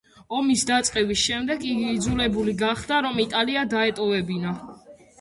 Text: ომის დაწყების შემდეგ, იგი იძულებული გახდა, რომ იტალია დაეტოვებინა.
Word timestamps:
ომის 0.37 0.63
დაწყების 0.69 1.25
შემდეგ, 1.25 1.67
იგი 1.73 1.93
იძულებული 1.97 2.57
გახდა, 2.65 3.01
რომ 3.09 3.23
იტალია 3.29 3.71
დაეტოვებინა. 3.79 4.61